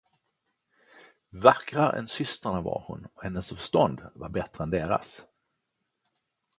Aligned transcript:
Vackrare 1.29 1.99
än 1.99 2.07
systrarna 2.07 2.61
var 2.61 2.83
hon, 2.87 3.07
och 3.13 3.23
hennes 3.23 3.49
förstånd 3.49 4.01
var 4.15 4.29
bättre 4.29 4.63
än 4.63 4.69
deras. 4.69 5.21